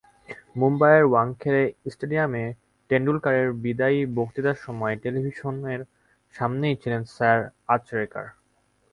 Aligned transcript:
মুম্বাইয়ের 0.55 1.05
ওয়াংখেড়ে 1.09 1.63
স্টেডিয়ামে 1.85 2.43
টেন্ডুলকারের 2.89 3.47
বিদায়ী 3.63 3.99
বক্তৃতার 4.17 4.57
সময় 4.57 4.95
টেলিভিশনের 5.03 5.81
সামনেই 6.35 6.79
ছিলেন 6.81 7.01
স্যার 7.15 7.39
আচরেকার। 7.67 8.27